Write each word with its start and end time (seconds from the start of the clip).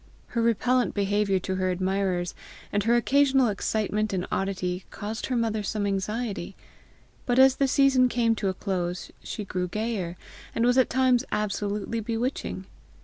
Her 0.29 0.41
repellent 0.41 0.95
behaviour 0.95 1.37
to 1.41 1.57
her 1.57 1.69
admirers, 1.69 2.33
and 2.73 2.85
her 2.85 2.95
occasional 2.95 3.49
excitement 3.49 4.13
and 4.13 4.25
oddity, 4.31 4.83
caused 4.89 5.27
her 5.27 5.35
mother 5.35 5.61
some 5.61 5.85
anxiety, 5.85 6.55
but 7.27 7.37
as 7.37 7.57
the 7.57 7.67
season 7.67 8.09
came 8.09 8.33
to 8.37 8.47
a 8.49 8.53
close, 8.55 9.11
she 9.21 9.45
grew 9.45 9.67
gayer, 9.67 10.17
and 10.55 10.65
was 10.65 10.79
at 10.79 10.89
times 10.89 11.23
absolutely 11.31 11.99
bewitching. 11.99 12.65